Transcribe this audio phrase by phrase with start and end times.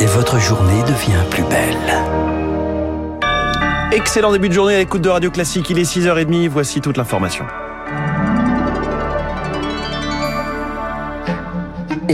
[0.00, 1.76] Et votre journée devient plus belle.
[3.92, 5.70] Excellent début de journée à l'écoute de Radio Classique.
[5.70, 6.48] Il est 6h30.
[6.48, 7.44] Voici toute l'information.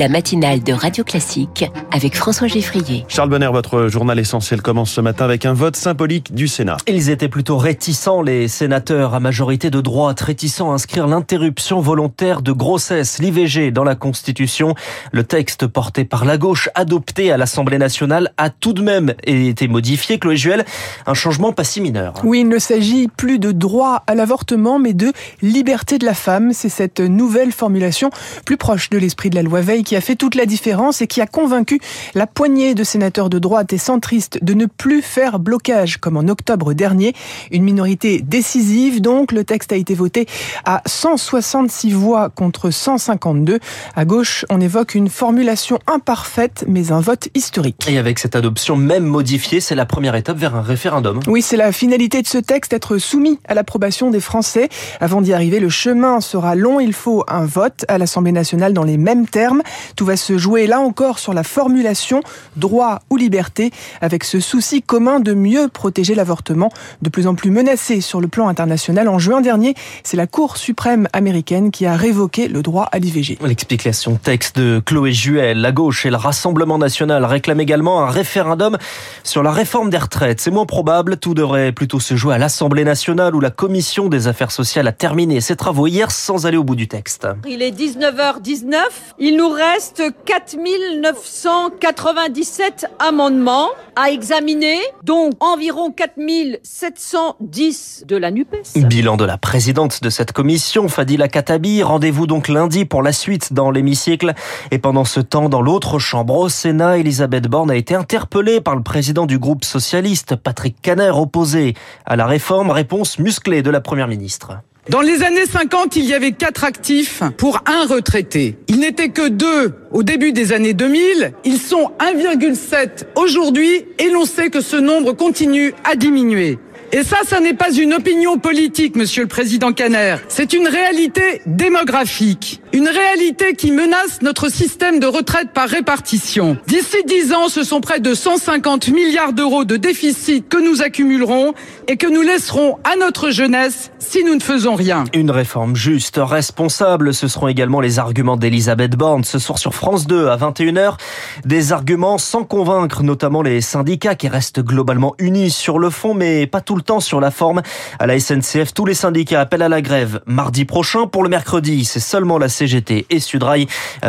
[0.00, 3.04] La matinale de Radio Classique avec François Geffrier.
[3.06, 6.78] Charles Bonner, votre journal essentiel commence ce matin avec un vote symbolique du Sénat.
[6.88, 12.40] Ils étaient plutôt réticents, les sénateurs à majorité de droite, réticents à inscrire l'interruption volontaire
[12.40, 14.74] de grossesse, l'IVG, dans la Constitution.
[15.12, 19.68] Le texte porté par la gauche, adopté à l'Assemblée nationale, a tout de même été
[19.68, 20.18] modifié.
[20.18, 20.64] Chloé Juel,
[21.06, 22.14] un changement pas si mineur.
[22.24, 25.12] Oui, il ne s'agit plus de droit à l'avortement, mais de
[25.42, 26.54] liberté de la femme.
[26.54, 28.08] C'est cette nouvelle formulation,
[28.46, 31.08] plus proche de l'esprit de la loi Veil qui a fait toute la différence et
[31.08, 31.80] qui a convaincu
[32.14, 36.28] la poignée de sénateurs de droite et centristes de ne plus faire blocage comme en
[36.28, 37.12] octobre dernier.
[37.50, 39.32] Une minorité décisive donc.
[39.32, 40.26] Le texte a été voté
[40.64, 43.58] à 166 voix contre 152.
[43.96, 47.88] À gauche, on évoque une formulation imparfaite mais un vote historique.
[47.90, 51.18] Et avec cette adoption même modifiée, c'est la première étape vers un référendum.
[51.26, 54.68] Oui, c'est la finalité de ce texte, être soumis à l'approbation des Français.
[55.00, 56.78] Avant d'y arriver, le chemin sera long.
[56.78, 59.62] Il faut un vote à l'Assemblée nationale dans les mêmes termes.
[59.96, 62.22] Tout va se jouer là encore sur la formulation
[62.56, 66.70] droit ou liberté, avec ce souci commun de mieux protéger l'avortement,
[67.02, 69.08] de plus en plus menacé sur le plan international.
[69.08, 73.38] En juin dernier, c'est la Cour suprême américaine qui a révoqué le droit à l'IVG.
[73.42, 78.78] L'explication texte de Chloé Juel, la gauche et le Rassemblement national réclament également un référendum
[79.24, 80.40] sur la réforme des retraites.
[80.40, 84.28] C'est moins probable, tout devrait plutôt se jouer à l'Assemblée nationale où la Commission des
[84.28, 87.26] affaires sociales a terminé ses travaux hier sans aller au bout du texte.
[87.46, 88.76] Il est 19h19,
[89.18, 98.86] il nous reste 4997 amendements à examiner, dont environ 4710 de la NUPES.
[98.88, 101.82] Bilan de la présidente de cette commission, Fadila Katabi.
[101.82, 104.32] Rendez-vous donc lundi pour la suite dans l'hémicycle.
[104.70, 108.76] Et pendant ce temps, dans l'autre chambre au Sénat, Elisabeth Borne a été interpellée par
[108.76, 111.74] le président du groupe socialiste, Patrick Caner, opposé
[112.06, 112.70] à la réforme.
[112.70, 114.54] Réponse musclée de la première ministre.
[114.90, 118.56] Dans les années 50, il y avait quatre actifs pour un retraité.
[118.66, 121.32] Il n'était que deux au début des années 2000.
[121.44, 126.58] Ils sont 1,7 aujourd'hui et l'on sait que ce nombre continue à diminuer.
[126.92, 130.16] Et ça, ça n'est pas une opinion politique, monsieur le président Caner.
[130.26, 132.60] C'est une réalité démographique.
[132.72, 136.56] Une réalité qui menace notre système de retraite par répartition.
[136.66, 141.54] D'ici 10 ans, ce sont près de 150 milliards d'euros de déficit que nous accumulerons
[141.86, 145.04] et que nous laisserons à notre jeunesse si nous ne faisons rien.
[145.14, 150.08] Une réforme juste, responsable, ce seront également les arguments d'Elisabeth Borne ce soir sur France
[150.08, 150.96] 2 à 21h.
[151.44, 156.48] Des arguments sans convaincre, notamment les syndicats qui restent globalement unis sur le fond, mais
[156.48, 157.62] pas tout le temps sur la forme.
[157.98, 161.06] À la SNCF, tous les syndicats appellent à la grève mardi prochain.
[161.06, 163.66] Pour le mercredi, c'est seulement la CGT et Sudrail.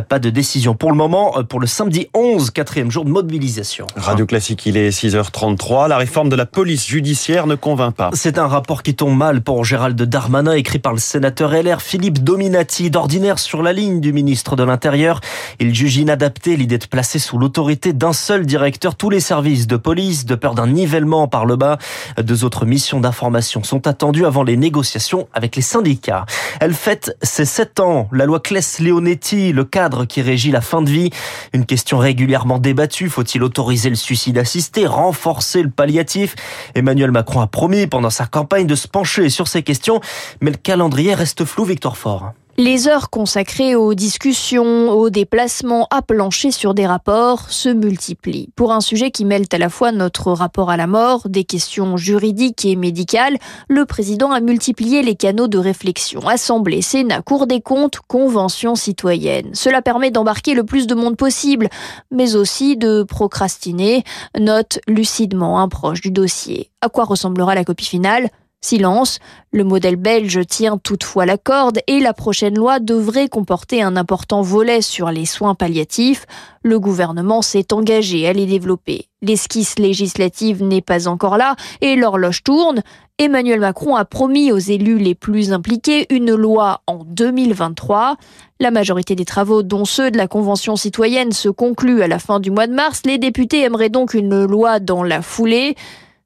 [0.10, 1.44] Pas de décision pour le moment.
[1.48, 3.88] Pour le samedi 11, quatrième jour de mobilisation.
[3.96, 5.88] Radio Classique, il est 6h33.
[5.88, 8.10] La réforme de la police judiciaire ne convainc pas.
[8.14, 12.24] C'est un rapport qui tombe mal pour Gérald Darmanin, écrit par le sénateur LR Philippe
[12.24, 15.22] Dominati, d'ordinaire sur la ligne du ministre de l'Intérieur.
[15.60, 19.78] Il juge inadapté l'idée de placer sous l'autorité d'un seul directeur tous les services de
[19.78, 21.78] police, de peur d'un nivellement par le bas.
[22.22, 26.26] Deux autres missions d'information sont attendues avant les négociations avec les syndicats.
[26.60, 28.08] Elle fête ses sept ans.
[28.12, 31.10] La loi Claes-Leonetti, le cadre qui régit la fin de vie.
[31.54, 33.10] Une question régulièrement débattue.
[33.10, 36.36] Faut-il autoriser le suicide assisté, renforcer le palliatif?
[36.76, 40.02] Emmanuel Macron a promis pendant sa campagne de se pencher sur ces questions,
[40.42, 42.34] mais le calendrier reste flou, Victor Fort.
[42.58, 48.50] Les heures consacrées aux discussions, aux déplacements, à plancher sur des rapports se multiplient.
[48.56, 51.96] Pour un sujet qui mêle à la fois notre rapport à la mort, des questions
[51.96, 53.38] juridiques et médicales,
[53.70, 56.28] le président a multiplié les canaux de réflexion.
[56.28, 59.52] Assemblée, Sénat, Cour des comptes, Convention citoyenne.
[59.54, 61.70] Cela permet d'embarquer le plus de monde possible,
[62.12, 64.04] mais aussi de procrastiner,
[64.38, 66.70] note lucidement un proche du dossier.
[66.82, 68.30] À quoi ressemblera la copie finale?
[68.64, 69.18] Silence,
[69.52, 74.44] le modèle belge tient toutefois la corde et la prochaine loi devrait comporter un important
[74.44, 76.28] volet sur les soins palliatifs.
[76.62, 79.08] Le gouvernement s'est engagé à les développer.
[79.24, 82.84] L'esquisse législative n'est pas encore là et l'horloge tourne.
[83.18, 88.18] Emmanuel Macron a promis aux élus les plus impliqués une loi en 2023.
[88.60, 92.40] La majorité des travaux, dont ceux de la Convention citoyenne, se concluent à la fin
[92.40, 93.02] du mois de mars.
[93.06, 95.76] Les députés aimeraient donc une loi dans la foulée.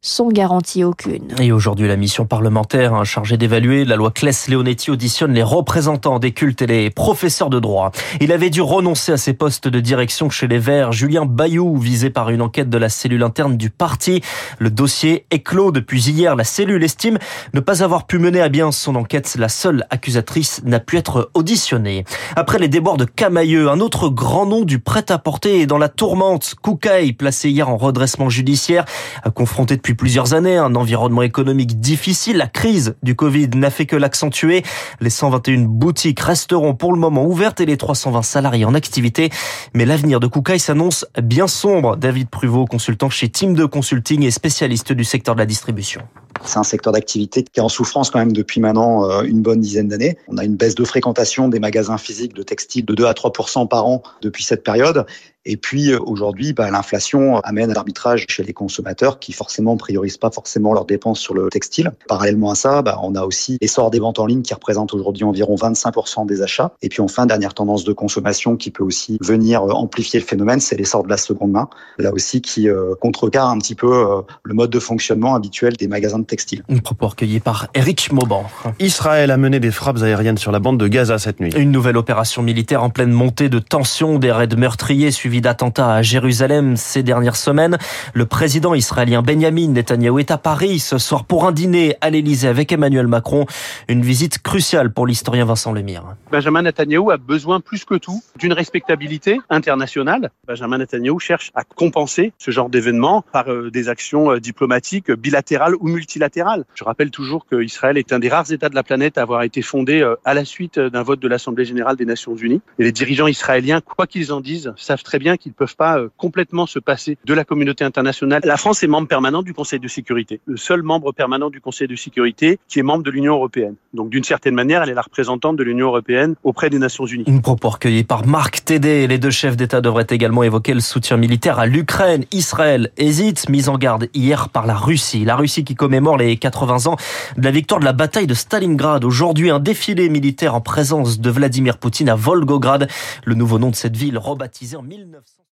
[0.05, 1.33] Sans garantie aucune.
[1.41, 6.31] Et aujourd'hui, la mission parlementaire hein, chargée d'évaluer la loi Claes-Leonetti auditionne les représentants des
[6.31, 7.91] cultes et les professeurs de droit.
[8.21, 10.91] Il avait dû renoncer à ses postes de direction chez les Verts.
[10.91, 14.21] Julien Bayou, visé par une enquête de la cellule interne du parti.
[14.59, 16.35] Le dossier est clos depuis hier.
[16.35, 17.17] La cellule estime
[17.55, 19.35] ne pas avoir pu mener à bien son enquête.
[19.39, 22.05] La seule accusatrice n'a pu être auditionnée.
[22.35, 26.53] Après les déboires de Camailleux, un autre grand nom du prêt-à-porter est dans la tourmente.
[26.61, 28.85] Koukaï, placé hier en redressement judiciaire,
[29.33, 32.37] confronté depuis plusieurs années un environnement économique difficile.
[32.37, 34.63] La crise du Covid n'a fait que l'accentuer.
[35.01, 39.29] Les 121 boutiques resteront pour le moment ouvertes et les 320 salariés en activité.
[39.73, 41.97] Mais l'avenir de Koukaï s'annonce bien sombre.
[41.97, 46.01] David Pruvot, consultant chez Team 2 Consulting et spécialiste du secteur de la distribution.
[46.43, 49.61] C'est un secteur d'activité qui est en souffrance quand même depuis maintenant euh, une bonne
[49.61, 50.17] dizaine d'années.
[50.27, 53.67] On a une baisse de fréquentation des magasins physiques de textiles de 2 à 3%
[53.67, 55.05] par an depuis cette période.
[55.45, 60.17] Et puis euh, aujourd'hui, bah, l'inflation amène à l'arbitrage chez les consommateurs qui forcément priorisent
[60.17, 61.91] pas forcément leurs dépenses sur le textile.
[62.07, 65.23] Parallèlement à ça, bah, on a aussi l'essor des ventes en ligne qui représentent aujourd'hui
[65.23, 66.73] environ 25% des achats.
[66.81, 70.59] Et puis enfin, dernière tendance de consommation qui peut aussi venir euh, amplifier le phénomène,
[70.59, 71.69] c'est l'essor de la seconde main.
[71.99, 76.19] Là aussi qui euh, contrecarre un petit peu le mode de fonctionnement habituel des magasins
[76.19, 76.63] de textile.
[76.69, 78.45] Un propos recueilli par Eric Mauban.
[78.79, 81.53] Israël a mené des frappes aériennes sur la bande de Gaza cette nuit.
[81.55, 86.01] Une nouvelle opération militaire en pleine montée de tension, des raids meurtriers suivis d'attentats à
[86.01, 87.77] Jérusalem ces dernières semaines.
[88.13, 92.47] Le président israélien Benjamin Netanyahu est à Paris ce soir pour un dîner à l'Élysée
[92.47, 93.45] avec Emmanuel Macron.
[93.87, 96.03] Une visite cruciale pour l'historien Vincent Lemire.
[96.31, 100.31] Benjamin Netanyahu a besoin plus que tout d'une respectabilité internationale.
[100.47, 105.75] Benjamin Netanyahu cherche à compenser ce genre d'événements par euh, des actions euh, diplomatiques bilatérales
[105.79, 106.65] ou multilatérales.
[106.75, 109.41] Je rappelle toujours que Israël est un des rares États de la planète à avoir
[109.43, 112.61] été fondé euh, à la suite d'un vote de l'Assemblée générale des Nations unies.
[112.79, 115.97] Et les dirigeants israéliens, quoi qu'ils en disent, savent très bien qu'ils ne peuvent pas
[115.97, 118.41] euh, complètement se passer de la communauté internationale.
[118.43, 121.87] La France est membre permanent du Conseil de sécurité, le seul membre permanent du Conseil
[121.87, 123.75] de sécurité qui est membre de l'Union européenne.
[123.93, 127.23] Donc d'une certaine manière, elle est la représentante de l'Union européenne auprès des Nations unies.
[127.27, 129.07] Une propos recueillie par Marc Tédé.
[129.07, 132.25] Les deux chefs d'État devraient également évoquer le soutien militaire à l'Ukraine.
[132.31, 135.25] Israël hésite, mise en garde hier par la Russie.
[135.25, 136.97] La Russie qui commémore les 80 ans
[137.37, 139.03] de la victoire de la bataille de Stalingrad.
[139.03, 142.87] Aujourd'hui, un défilé militaire en présence de Vladimir Poutine à Volgograd,
[143.23, 145.43] le nouveau nom de cette ville rebaptisée en 19 1900.